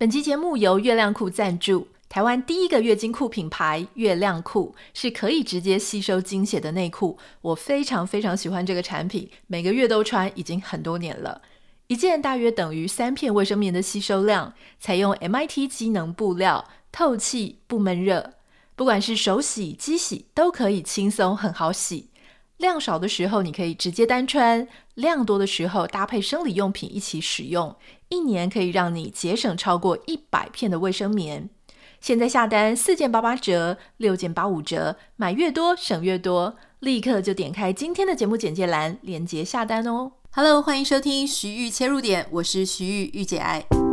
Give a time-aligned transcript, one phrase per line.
[0.00, 1.86] 本期节目由月亮裤赞助。
[2.08, 11.42] 台湾第一个月经裤品牌月亮裤是可以直接吸收经血的内裤，我非常非常喜欢这个产品，每个月都穿，已经很多年了。
[11.88, 18.32] 一件大约等于三片卫生棉的吸收量，采用 MIT 机能布料，透气不闷热，
[18.74, 22.08] 不管是手洗、机洗都可以轻松很好洗。
[22.60, 27.74] 量少的时候你可以直接单穿，量多的时候搭配生理用品一起使用，
[28.10, 31.48] 一年可以让你节省超过一百片的卫生棉。
[32.02, 40.12] 现在下单四件八八折，六件八五折，买越多省越多，立刻就点开今天的节目简介栏，链接下单哦。
[40.32, 43.89] Hello，欢迎收听徐玉切入点，我是徐玉，御姐爱。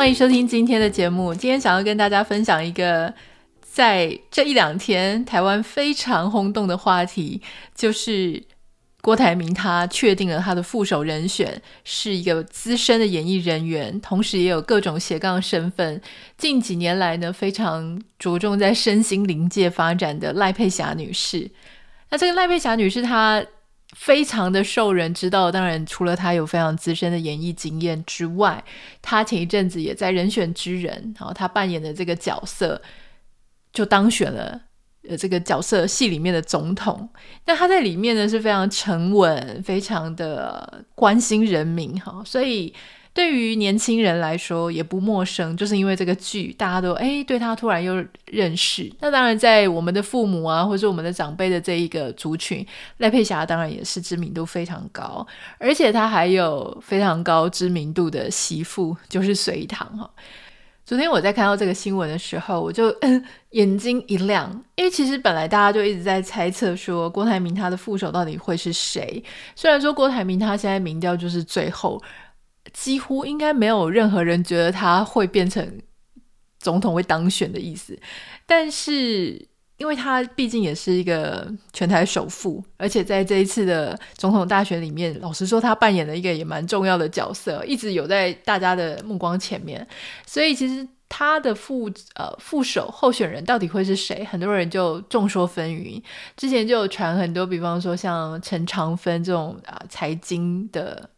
[0.00, 3.12] 欢迎收听今天的节目，今天想要跟大家分享一个
[3.60, 7.42] 在这一两天台湾非常轰动的话题，
[7.74, 8.42] 就是。
[9.02, 16.00] 郭台铭他确定了他的副手人选是一个资深的演艺人员，同时也有各种斜杠身份。
[16.38, 21.50] 近几年来呢，非常着重在身心灵界发展的赖佩霞女士。
[22.10, 23.44] 那这个赖佩霞女士她
[23.96, 28.62] 非常的受人知道，当然除了他有非常资深的演艺经验之外，
[29.02, 32.80] 他前一阵子也在人选之人，然后他扮演的这个角色
[33.72, 34.60] 就当选了。
[35.08, 37.08] 呃，这个角色戏里面的总统，
[37.46, 42.74] 那他在里面呢是非常沉稳，非常的关心人民哈，所以
[43.12, 48.90] 对于年轻人来说也不陌生，就是因为这个剧，大家都哎对他突然又认识。
[49.00, 52.64] 那当然，在我们的父母啊，或者我们的长辈的这一个族群，
[52.98, 55.26] 赖佩霞当然也是知名度非常高，
[55.58, 60.08] 而且他还有非常高知名度的媳妇，就是隋棠哈。
[60.86, 62.92] 昨天我在看到这个新闻的时候，我就
[63.50, 69.22] 眼睛一亮，因为其实本来大家就一直在猜测说郭台铭他的副手到底会是谁。
[69.54, 72.00] 虽然说郭台铭他现在民调就是最后，
[72.72, 75.80] 几乎应该没有任何人觉得他会变成
[76.58, 77.98] 总统会当选的意思，
[78.46, 79.48] 但是。
[79.80, 89.88] 因为他毕竟也是一个全台首富，而且在这一次的总统大选里面，老实说，他扮演了一个也蛮重要的角色，一直有在大家的目光前面。
[90.26, 96.02] 所以，其实他的副呃副手候选人到底会是谁，很多人就众说纷纭。
[96.36, 101.08] 之前就有传很多，比方说像陈长芬这种啊财经的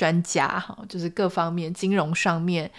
[0.00, 2.70] 专家哈，就是各方面金融上面。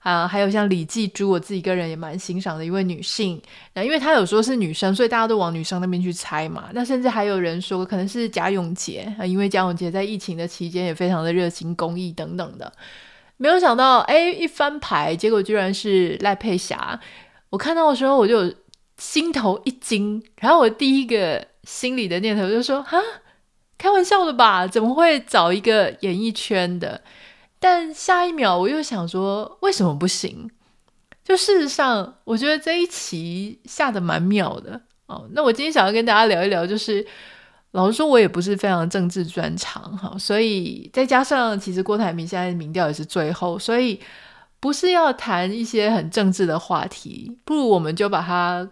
[0.00, 3.40] 啊，还有像李继珠，我自己个人也蛮欣赏的一位女性。
[3.72, 6.68] 那因为她有说是女生，所以大家都往女生那边去猜嘛。
[6.74, 12.70] 那甚至还有人说可能是贾永杰啊，因为贾永杰在疫情的期间也非常的热心公益等等的。
[13.38, 17.00] 没有想到，哎，一翻牌，结果居然是赖佩霞。
[17.48, 18.52] 我看到的时候，我就
[18.98, 22.98] 心头一惊，然后我第一个心里的念头就说：哈，
[23.76, 24.66] 开玩笑的吧？
[24.66, 27.02] 怎么会找一个演艺圈的？
[27.58, 30.50] 但下一秒我又想说，为什么不行？
[31.24, 35.26] 就事实上，我觉得这一期下的蛮妙的哦。
[35.32, 37.06] 那我今天想要跟大家聊一聊，就是
[37.70, 43.98] 老实说，我也不是非常政治专长哈，所以再加上其实郭台铭现在民调也是最后，所以
[44.60, 48.68] 不是要谈一些很政治的话题，不如我们就把它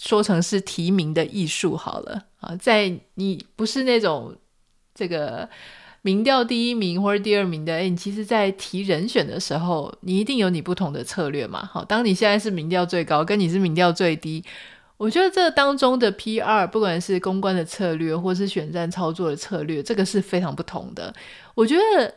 [0.00, 2.56] 说成是提名的艺术好了啊。
[2.56, 4.36] 在你不是那种
[4.94, 5.48] 这个。
[6.02, 11.68] 民调第一名或者第二名的，诶，你其实，在提人选的时候，你一定有你不同的策略嘛。
[11.72, 14.44] 好，当你现在是民调最高，跟你是民调最低，
[14.98, 21.12] 我觉得这当中的 PR，不管是公关的策略，或是选战操作的策略，这个是非常不同的。
[21.56, 22.14] 我觉得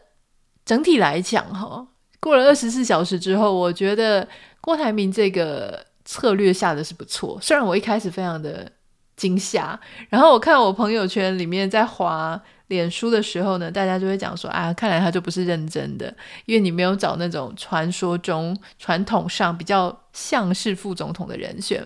[0.64, 1.88] 整体来讲，哈，
[2.20, 4.28] 过了二十四小时之后，我觉得
[4.62, 7.40] 郭台铭这个策略下的是不错。
[7.42, 8.72] 虽然我一开始非常的
[9.20, 12.42] 惊吓，然后我看我朋友圈里面在滑。
[12.70, 16.16] 脸书的时候呢，大家就会讲说啊，看来他就不是认真的，
[16.46, 21.84] 因为你没有找那种传说中传统上比较像是副总统的人选，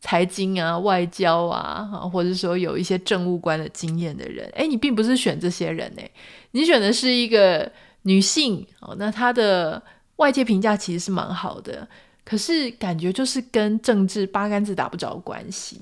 [0.00, 1.82] 财经啊、外交啊，
[2.12, 6.08] 或者说有一些政务官的经验的人，诶，你并不是选这些人诶，
[6.52, 7.68] 你选的是一个
[8.02, 9.82] 女性哦，那她的
[10.18, 11.88] 外界评价其实是蛮好的，
[12.24, 15.80] 可是感觉就是跟政治八竿子打不着关系。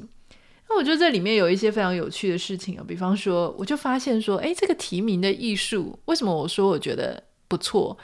[0.70, 7.96] 那我觉得这里面有一些非常有趣的事情啊，比方说，我就发现说，诶，这个提名的艺术，为什么我说我觉得不错？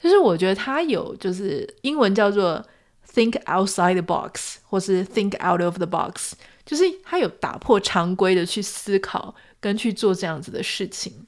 [0.00, 2.64] 就是我觉得它有，就是英文叫做
[3.12, 6.34] think outside the box，或是 think out of the box，
[6.64, 11.26] 就是它有打破常规的去思考跟去做这样子的事情。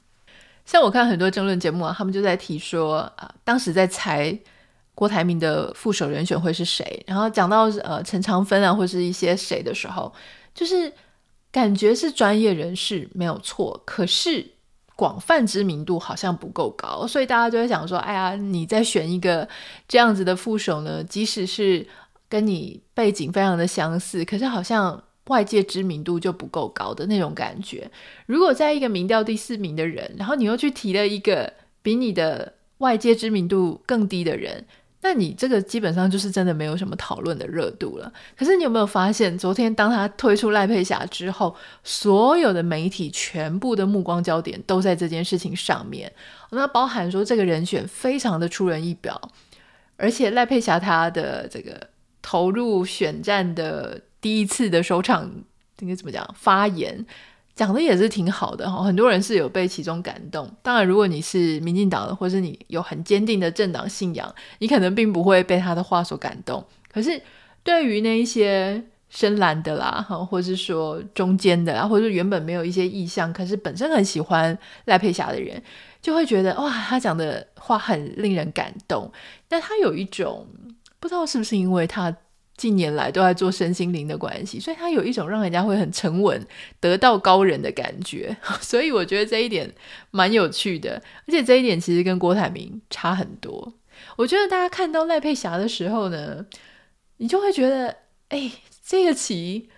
[0.63, 4.37] 像我看很多争论节目啊，他们就在提说啊，当时在猜
[4.95, 10.13] 郭台铭的副手人选会是谁，然后讲到呃陈长芬啊，或是一些谁的时候。
[10.57, 10.91] 就是
[11.51, 14.43] 感觉是专业人士没有错，可是
[14.95, 19.47] 广泛知名度好像不够高，所以大家就会想说：哎呀，你再选一个
[19.87, 21.03] 这样子的副手呢？
[21.03, 21.85] 即使是
[22.27, 27.91] 跟你背景非常的相似，可是好像外界知名度就不够高的那种感觉。
[28.25, 31.53] 如果在一个民调第四名的人，然后你又去提了一个
[31.83, 34.65] 比你的外界知名度更低的人，
[35.07, 38.11] 那你这个基本上就是真的没有什么讨论的热度了。
[38.37, 46.11] 可是你有没有发现，昨天当他推出赖佩霞之后，所有的媒体全部的目光焦点都在这件事情上面。
[46.49, 49.31] 那包含说这个人选非常的出人意表，
[49.95, 51.87] 而且赖佩霞她的这个
[52.21, 55.31] 投入选战的第一次的首场，
[55.79, 57.05] 应该怎么讲发言？
[57.57, 60.47] 讲的也是挺好的哈，很多人是有被其中感动。
[60.61, 66.63] 当然，如果你是民进党的，或是你有很坚定的政党信仰，你可能并不会被他的话所感动。
[66.93, 67.19] 可是，
[67.63, 74.55] 对于那一些深蓝的啦，哈，或是说中间的啦，或者原本没有一些意向，可是本身很喜欢
[74.85, 75.59] 赖佩霞的人，
[75.99, 79.11] 就会觉得哇，他讲的话很令人感动。
[79.47, 80.45] 但他有一种
[80.99, 82.15] 不知道是不是因为他。
[82.57, 86.45] 近年来都在做身心灵的关系，所以他有一种让人家会很沉稳、
[86.79, 88.35] 得道高人的感觉。
[88.59, 89.71] 所以我觉得这一点
[90.09, 93.73] 蛮有趣的，而且这一点其实跟郭台铭差很多。
[94.15, 96.45] 我觉得大家看到赖佩霞的时候呢，
[97.17, 97.95] 你就会觉得，
[98.29, 98.51] 哎，
[98.83, 99.69] 这个棋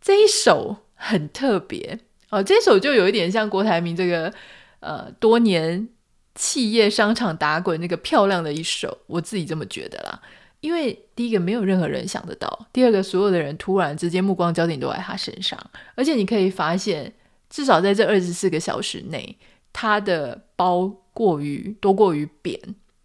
[0.00, 1.98] 这一手很特别
[2.30, 4.32] 哦，这一手就有一点像郭台铭这个
[4.78, 5.88] 呃多年
[6.36, 10.22] 企业商场打滚那个漂亮的一手，我自己这么觉得啦。
[10.60, 15.58] 因为第一个没有任何人想得到，第二个所有的人突然之间目光焦点都在他身上，
[15.94, 17.12] 而且你可以发现，
[17.48, 19.38] 至少在这二十四个小时内，
[19.72, 22.58] 他的包过于多过于扁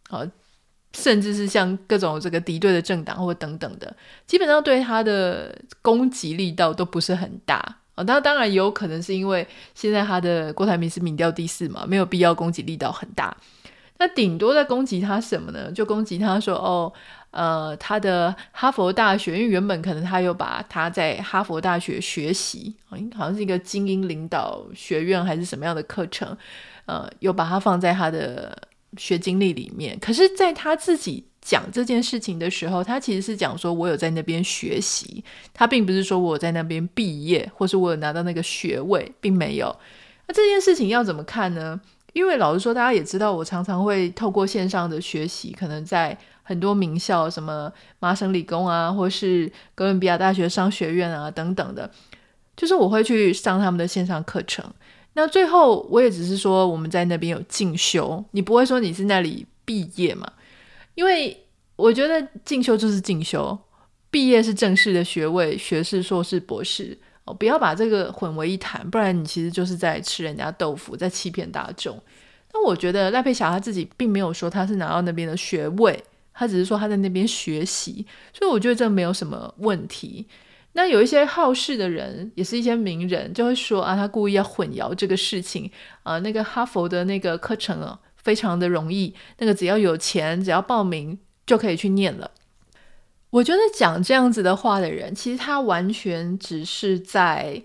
[0.09, 0.29] 啊，
[0.93, 3.95] 甚至是像各种这个敌对的政党或等等的，
[4.27, 7.55] 基本上对他的攻击力道都不是很大
[7.95, 8.03] 啊。
[8.03, 13.35] 那当然也有可能是因为现在他的郭台铭是民调第四嘛，没有必要攻击力道很大。
[13.97, 15.71] 那顶多在攻击他什么呢？
[15.71, 16.91] 就攻击他说哦。
[17.31, 22.73] 呃，他的哈佛大学，因为原本可能他有把他在哈佛大学学习，
[23.13, 26.37] 好像是一个精英领导学院还是什么样的课程，
[26.85, 28.57] 呃，有把它放在他的
[28.95, 29.99] 学经历里面。
[29.99, 35.21] 可是，在他自己讲这件事情的时候，他其实是讲说，我有在那边学习，
[35.53, 39.75] 他并不是说我在那边毕业，或是我有拿到那个学位，并没有。
[40.25, 41.81] 那这件事情要怎么看呢？
[42.15, 46.17] 因为老实说，大家也知道，我常常会透过线上的学习，可能在。
[46.47, 51.89] 很多名校，什么麻省理工啊，或是哥伦比亚大学商学院啊等等的，
[52.55, 54.63] 就是我会去上他们的线上课程。
[55.13, 60.31] 那最后我也只是说我们在那边有进修，你不会说你是那里毕业嘛？
[60.93, 61.35] 因为
[61.75, 63.57] 我觉得进修就是进修，
[64.11, 72.01] 毕业是正式的学位，学士、硕士、博士哦，不要把这个混为一谈，不然你其实就是在吃人家豆腐，在欺骗大众。
[72.53, 76.03] 那我觉得赖佩霞他自己并没有说他是拿到那边的学位。
[76.37, 80.27] 他只是说他在那边学习，所以我觉得这没有什么问题。
[80.73, 85.71] 那有一些好事的人，也是一些名人，就会说啊，他故意要混淆这个事情
[86.03, 86.19] 啊。
[86.19, 92.29] 那个哈佛的那个课程啊，非常的容易，那个只要有钱，只要报名就可以去念了。
[93.35, 97.61] 我觉得讲这样子的话的人，其实他完全只是在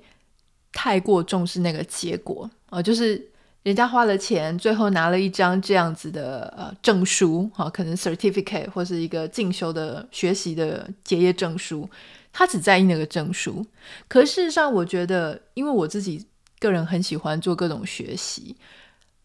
[0.72, 3.28] 太过重视那个结果啊，就是。
[3.62, 11.87] 人家花了钱，最后拿了一张这样子的呃证书，哈，可能 certificate 或是一个进修的学习的结业证书，
[12.33, 13.62] 他只在意那个证书。
[14.09, 16.26] 可事实上，我觉得，因为我自己
[16.59, 18.56] 个人很喜欢做各种学习，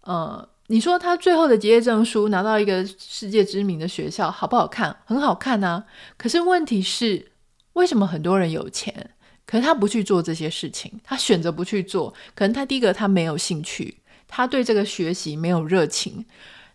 [0.01, 4.98] 呃，你说他最后的结业证书拿到一个世界知名的学校，好不好看？
[5.05, 5.86] 很好看啊。
[6.17, 7.31] 可是问题是，
[7.74, 9.12] 为什么很多人有钱，
[9.45, 11.00] 可是他不去做这些事情？
[11.03, 14.00] 他选择不去做，可能他第一个他没有兴趣。
[14.27, 16.25] 他对这个学习没有热情，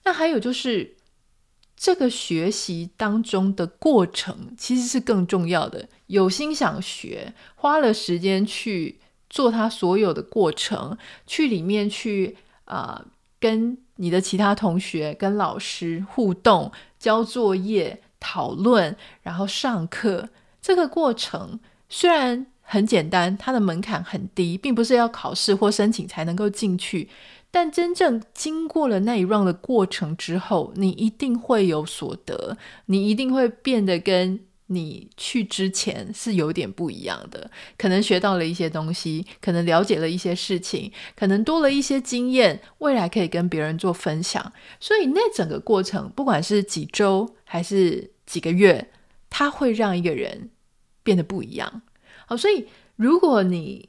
[0.04, 0.96] 那还有就是
[1.76, 5.88] 这个学习当中的过程其实是更重要的。
[6.06, 13.04] 有心想学，花了时间去做他所有的过程，去里面去啊、
[13.40, 20.28] 跟你的其他同学、跟老师互动、交作业、讨论，然后上课。
[20.62, 27.08] 这个过程虽然很简单，它的门槛很低，并不是要考试或申请才能够进去。
[27.50, 32.56] 但真正经过了那一 round 的过程之后，你一定会有所得，
[32.86, 34.38] 你一定会变得跟
[34.72, 37.50] 你去之前是有点不一样的。
[37.76, 44.52] 可能学到了一些东西，可能了解了一些事情，可能多了一些经验，未来可以跟别人做分享。
[44.78, 48.90] 所以那整个过程，不管是几周还是几个月，
[49.28, 50.50] 它会让一个人
[51.02, 51.82] 变得不一样。
[52.26, 53.88] 好，所以如果你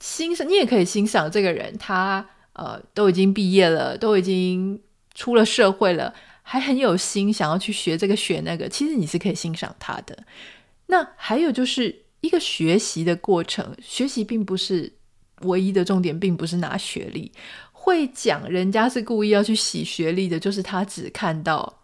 [0.00, 4.78] 欣赏，你也可以欣赏这个人，他呃都已经毕业了，都已经
[5.14, 10.24] 出了社会了，还很有心想要去学这个学那个，其实你是可以欣赏他的。
[10.86, 14.92] 那还有就是一个学习的过程，学习并不是
[15.42, 17.32] 唯一的重点，并不是拿学历。
[17.72, 21.80] 会讲人家是故意要去洗学历的，就是他只看到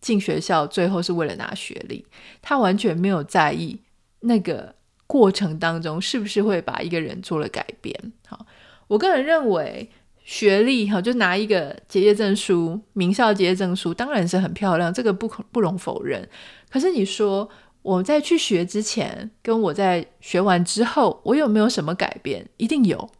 [0.00, 2.06] 进学校最后是为了拿学历，
[2.40, 3.78] 他完全没有在意
[4.20, 4.74] 那个
[5.06, 8.12] 过程当中是不是会把一个人做了改变。
[8.26, 8.46] 好，
[8.86, 9.90] 我个人认为
[10.24, 16.28] 学历哈，就拿一个结业证书，名校结业证书当然是很漂亮，这个不可不容否认。
[16.70, 17.48] 可是你说
[17.82, 22.48] 我在去学之前，跟我在学完之后，我有没有什么改变？
[22.56, 23.10] 一定有。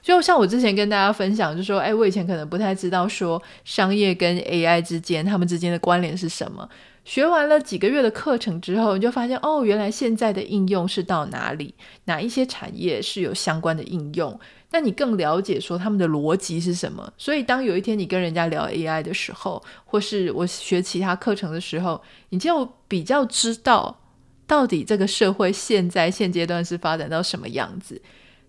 [0.00, 6.68] 就像我之前跟大家分享，就说，哎，我以前可能不太知道说商业跟 AI 之间他们之间的关联是什么。
[7.04, 14.38] 学完了几个月的课程之后，你就发现，哦，原来现在的应用是到哪里，哪一些产业是有相关的应用。
[14.72, 17.12] 那你更了解说他们的逻辑是什么。
[17.16, 24.00] 所以当有一天你跟人家聊 AI 的时候，或是我学其他课程的时候，你就比较知道
[24.46, 28.00] 到底这个社会现在现阶段是发展到什么样子。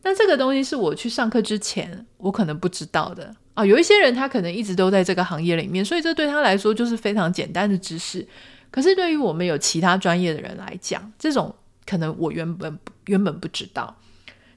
[0.01, 3.65] 那这个东西是我去上课之前，我可能不知道的啊。
[3.65, 8.27] 有一些人他可能一直都在这个行业里面，所以这对他来说就是非常简单的知识。
[8.69, 11.53] 可是对于我们有其他专业的人来讲，这种
[11.85, 13.95] 可能我原本原本不知道。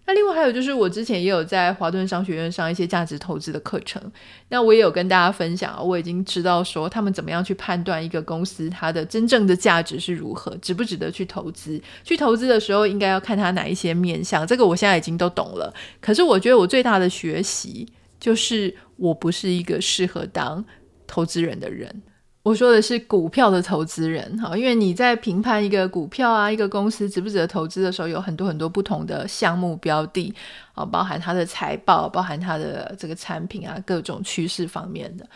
[0.07, 4.01] 那另外还有就是，我之前也有在华顿商学院上一些价值投资的课程。
[4.49, 11.81] 那我也有跟大家分享，我已经知道说他们怎么样去判断一个公司它的真正的价值是如何，值不值得去投资。
[12.05, 14.47] 去投资的时候，应该要看它哪一些面向。
[14.47, 15.75] 这个我现在已经都懂了。
[16.01, 17.87] 可是我觉得我最大的学习
[18.21, 20.65] 就是，我不是一个适合当
[21.09, 22.03] 投资人的人。
[22.47, 30.33] 我说的是股票的投资人，哈，因为你在评判一个股票啊，一个公司值不值得投资的时候，有很多很多不同的项目标的，
[30.73, 35.27] 啊，包含它的财报，包含它的这个产品啊，各种趋势方面的。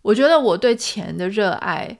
[0.00, 1.98] 我觉得我对钱的热爱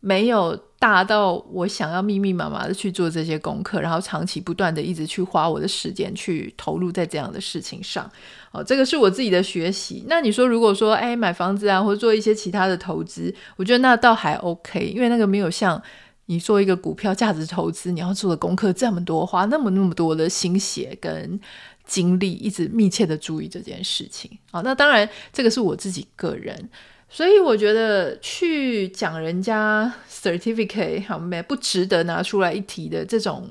[0.00, 8.10] 没有大到我想要密密麻麻的去做这些功课，然后长期不断的一直去花我的时间去投入在这样的事情上。
[8.50, 10.04] 哦，这个是我自己的学习。
[10.08, 15.80] 那你说，如果说，哎，买房子啊，或者做一些其他的投资，我觉得那倒还 OK，因为那个没有像
[16.24, 21.38] 你做一个股票价值投资，你要做的功课这么多，花那么那么多的心血跟
[21.84, 24.30] 精力，一直密切的注意这件事情。
[24.50, 26.70] 啊，那当然，这个是我自己个人，
[27.08, 33.48] 所以我觉得去讲人家 certificate 好没不值得拿出来一提的这种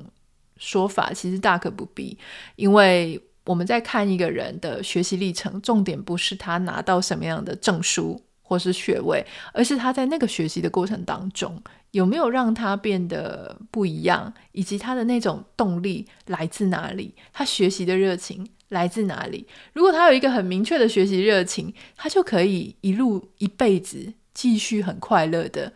[0.57, 2.17] 说法，其实大可不必，
[2.55, 3.21] 因为。
[3.45, 11.59] 我们在看一个人的学习历程，重点不是他拿到什么样的证书或是学位，而是他在那个学习的过程当中
[11.89, 19.47] 有没有让他变得不一样，以及他的那种动力来自哪里，他学习的热情来自哪里。
[19.73, 25.73] 如果他有一个很明确的学习热情，他就可以一路一辈子继续很快乐的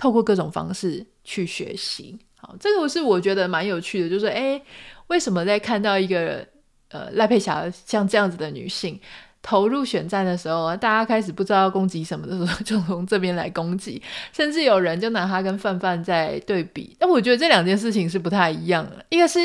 [0.00, 2.18] 透过各种方式去学习。
[2.36, 4.62] 好，这个是我觉得蛮有趣的，就是诶，
[5.08, 6.46] 为什么在看到一个
[6.88, 8.98] 呃，赖佩霞像这样子的女性
[9.42, 14.00] 投入选战的时候，大家开始不知道要攻击什么的时候， 就从这边来攻击，
[14.32, 16.96] 甚至有人就拿她跟范范在对比。
[16.98, 19.04] 那我觉得这两件事情是不太一样的。
[19.10, 19.38] 一个是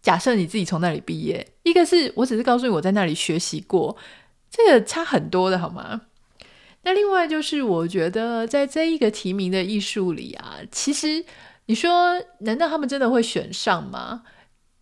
[0.00, 3.96] 假设你自己从那里毕业，一个是我只是告诉你我在那里学习过，
[4.48, 6.02] 这个差很多的好吗？
[6.82, 11.24] 那另外就是我觉得在这一个提名的艺术里啊，其实
[11.66, 14.22] 你说难道他们真的会选上吗？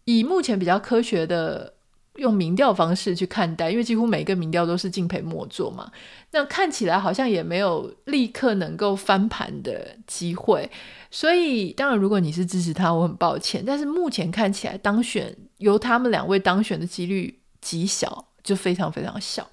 [0.04, 1.74] 以目前比较科学的。
[2.18, 5.88] 用民调方式去看待，因为几乎每个民调都是敬佩末座嘛。
[6.32, 10.68] 那看起来好像也没有立刻能够翻盘的机会。
[11.12, 13.62] 所以，当然，如果你是支持他，我很抱歉。
[13.64, 19.48] 但是目前看起来，当选由他们两位当选的几率极小，就非常非常小。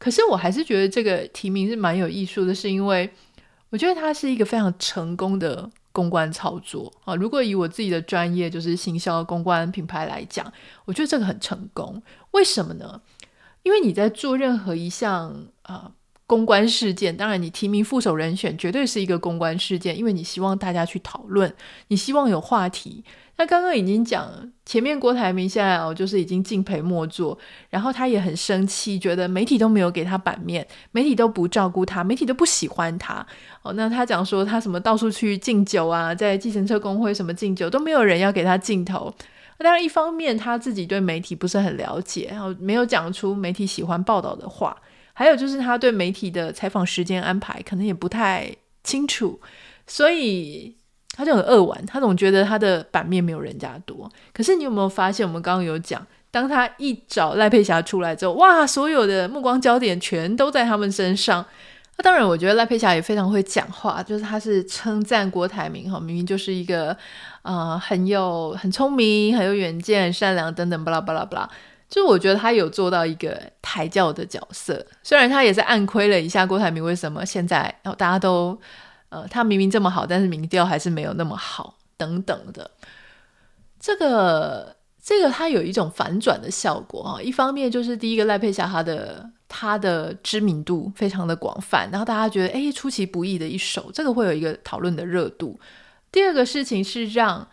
[0.00, 3.08] 可是，我还是觉得这个提名是蛮有艺术的，是因为
[3.68, 5.70] 我觉得它是一个非常成功的。
[5.92, 10.50] 公关操作啊，如果以我自己的专业就是行销、公关、品牌来讲，
[10.84, 12.00] 我觉得这个很成功。
[12.30, 13.02] 为什么呢？
[13.64, 15.90] 因为你在做任何一项啊
[16.30, 21.52] 公关事件，当然你提名副手人选绝对是一个公关事件，因为你希望大家去讨论，
[21.88, 23.02] 你希望有话题。
[23.36, 24.30] 那刚刚已经讲，
[24.64, 27.36] 前面郭台铭现在哦，就是已经敬陪末座，
[27.68, 33.26] 然后他也很生气，觉得媒体都没有给他版面，媒体都不照顾他，媒体都不喜欢他。
[33.62, 39.12] 哦，那他讲说他什么到处去敬酒啊，在计程车工会什么敬酒都没有人要给他镜头。
[39.58, 44.76] 当然，一方面他自己对媒体不是很了解，然后没有讲出媒体喜欢报道的话，
[45.20, 48.50] 还有就是他对媒体的采访时间安排可能也不太
[48.82, 49.38] 清楚，
[49.86, 50.74] 所以。
[51.16, 54.10] 他就很扼腕，他总觉得他的版面没有人家多。
[54.32, 61.44] 可是你有没有发现，我们刚刚有讲当他一找赖佩霞出来之后，哇，所有的目光焦点全都在他们身上。
[61.98, 66.96] 那当然，我觉得赖佩霞也非常会讲话，就是他是称赞郭台铭哈，明明就是一个
[67.42, 71.50] 呃很有很聪明、很有远见、很善良等等，巴拉巴拉巴拉。
[71.90, 78.56] 就我觉得他有做到一个抬轿的角色，虽然他也是暗亏了一下郭台铭为什么现在大家都
[79.08, 82.70] 呃他明明这么好，但是民调还是没有那么好等等的。
[83.80, 95.58] 这个这个他有一种反转的效果啊，一方面就是第一个赖佩霞他的他的知名度非常的广泛，然后大家觉得哎出其不意的一手，这个会有一个讨论的热度。
[96.12, 97.48] 第二个事情是让。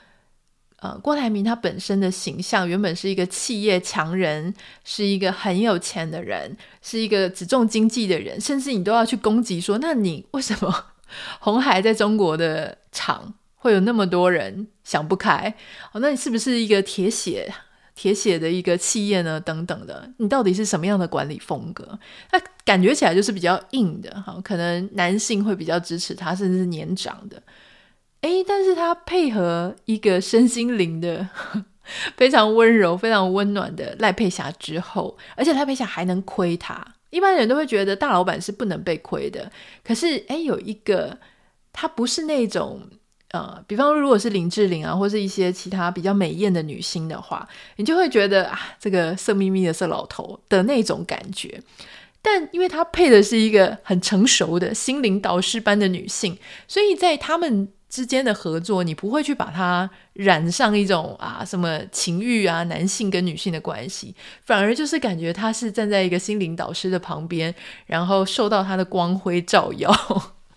[0.80, 4.54] 呃，郭台铭他本身的形象原本是一个企业强人，
[4.84, 10.86] 是一个很有钱的人，是一个只重经济的人，甚至你都要去攻击说，那你为什么
[11.40, 15.52] 红海在中国的厂会有那么多人想不开？
[15.94, 17.52] 哦，那你是不是一个铁血
[17.96, 19.40] 铁血的一个企业呢？
[19.42, 21.98] 等等的，你到底是什么样的管理风格？
[22.30, 27.42] 他感觉起来就是比较硬的哈，可能男性会比较支持他，甚至是年长的。
[28.22, 31.28] 诶，但是他配合一个身心灵的
[32.18, 36.86] 非常温柔、非常温暖的赖佩霞之后，而且赖佩霞还能亏他。
[37.10, 39.50] 一般人都会觉得大老板是不能被亏的，
[39.84, 41.18] 可是诶，有一个
[41.72, 42.82] 他不是那种
[43.32, 47.48] 呃，比方如果是林志玲啊，或是一些其他比较美艳的女星的话，
[47.78, 51.62] 你就会觉得啊，这个色眯眯的色老头的那种感觉。
[52.22, 57.70] 但因为他配的是一个很成熟的心灵导师般的女性，所以在他们。
[57.90, 64.14] 之间的合作，你不会去把它染上一种啊什么情欲啊，男性跟女性的关系，
[64.44, 67.54] 反而就是感觉他是站在一个心灵导师的旁边，
[67.86, 69.90] 然后受到他的光辉照耀。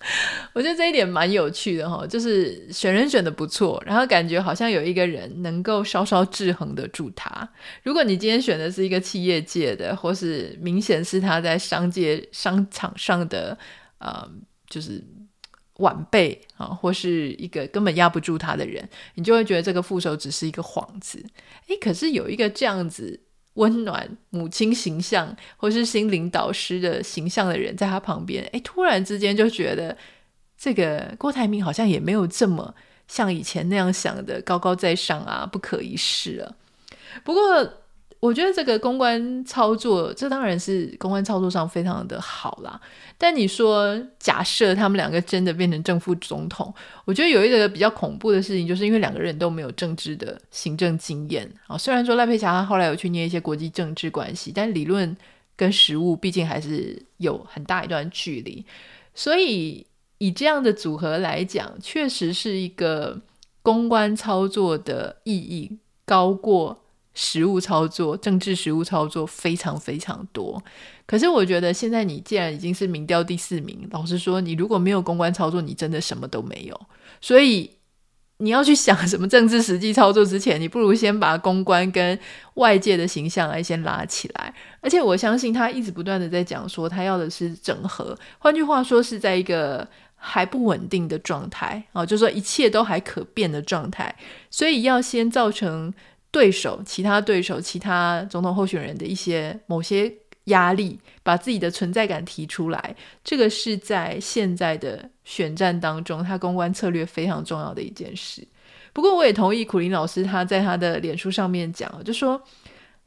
[0.54, 7.49] 我觉得这一点蛮有趣的哈，就是选人选的不错，然后感觉好像有一个人能够稍稍制衡得住他。
[7.82, 13.56] 如果你今天选的是一个企业界的，或是明显是他在商界商场上的，
[13.98, 14.28] 呃，
[14.68, 15.05] 就是。
[15.81, 21.23] 晚辈啊，或是一个根本压不住他的人，你就会觉得这个副手只是一个幌子。
[21.66, 23.21] 诶，可是有一个这样子
[23.55, 29.97] 温暖母亲形象，或是心灵导师的形象的人在他旁边，诶，突然之间就觉得
[30.57, 32.75] 这个郭台铭好像也没有这么
[33.09, 36.57] 像以前那样想的高高在上啊，不可一世了。
[37.25, 37.75] 不过。
[38.20, 42.78] 我觉得这个公关操作，这当然是公关操作上非常的好啦。
[43.16, 46.72] 但你说，假设他们两个真的变成正副总统，
[47.06, 51.78] 我觉得有一个比较恐怖的事情，就是因为两个人都没有政治的行政经验啊。
[51.78, 55.16] 虽然说赖佩霞他后来有去念一些国际政治关系，但理论
[55.56, 58.62] 跟实务毕竟还是有很大一段距离。
[59.14, 59.87] 所以
[60.18, 63.18] 以这样的组合来讲，确实是一个
[63.62, 66.83] 公关操作的意义高过。
[67.12, 70.62] 实务操作、政治实务操作非常非常多，
[71.07, 76.81] 可是我觉得现在你既然已经是民调第四名，老实说，你如果没有公关操作，你真的什么都没有。
[77.20, 77.68] 所以
[78.38, 82.16] 你要去想什么政治实际操作之前，你不如先把公关跟
[82.55, 84.55] 外界的形象来先拉起来。
[84.81, 94.14] 而且我相信他一直不断的在讲说，他要的是整合，换句话说是在一个还不稳定的状态啊，就说一切都还可变的状态，
[94.49, 95.92] 所以要先造成。
[96.31, 100.12] 对手、其他对手、其他总统候选人的一些某些
[100.45, 108.47] 压力，把自己的存在感提出来，这个是在现在的选战当中，他公关策略非常重要的一件事。
[108.93, 112.40] 不过，我也同意苦林老师他在他的脸书上面讲，就说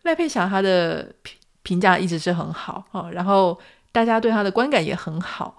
[0.04, 3.58] 赖佩霞他的评评价一直是很好啊，然后
[3.92, 5.58] 大家对他的观感也很好，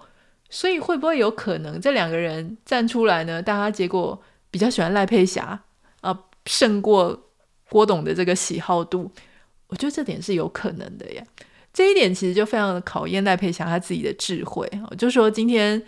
[0.49, 3.41] 所以会不会有可能这两个人站出来呢？
[3.41, 5.59] 大家结果比较喜欢赖佩霞
[6.01, 7.24] 啊，胜过。
[7.75, 9.11] 郭董的这个喜好度，
[9.67, 11.21] 我觉得这点是有可能的呀。
[11.73, 14.65] 这一点其实就非常的考验赖佩霞他自己的智慧。
[14.89, 15.83] 我就说今天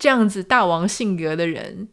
[0.00, 1.86] 这样子大王性格的人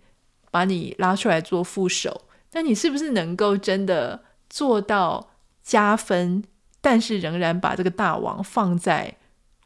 [0.50, 2.22] 把你拉出来做副手，
[2.54, 5.30] 那你是不是能够真的做到
[5.62, 6.44] 加分，
[6.82, 9.16] 但是仍然把这个大王放在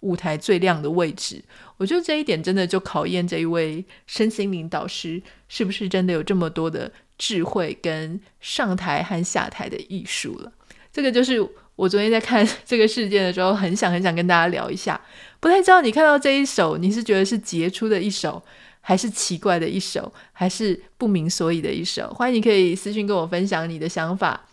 [0.01, 1.43] 舞台最亮的位置？
[1.77, 6.91] 我觉得这一点真的就考验这一位身心灵导师是不是真的有这么多的。
[7.21, 10.49] 智慧跟上台和下台的艺术了，
[10.89, 14.97] 这个就是我昨天在看这个事件的时候，很想很想跟大家聊一下。
[15.41, 18.41] 不太知道你看到这一首，你是觉得是杰出的一首，
[18.79, 22.07] 还是奇怪的一首，还是不明所以的一首？
[22.13, 24.45] 欢迎你可以私信跟我分享你的想法。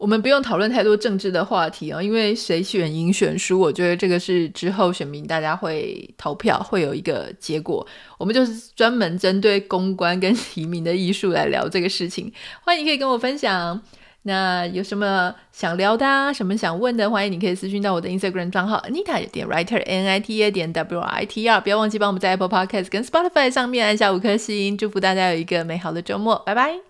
[0.00, 7.86] 我们不用讨论太多政治的话题哦，因为谁选赢选输，我觉得这个是之后选民大家会投票，会有一个结果。
[8.16, 12.32] 我们就是专门针对公关跟提名的艺术来聊这个事情。
[12.64, 13.78] 欢迎你可以跟我分享
[14.22, 22.30] 那有什么想聊的啊，什么想问的，欢迎你可以私讯到我的 Instagram 账号 Anita 点 Writer N I T A 点 W R I T R，不要忘记帮我们在
[22.30, 26.89] Apple Podcast 跟 Spotify 上面按下五颗星，祝福大家有一个美好的周末，拜拜。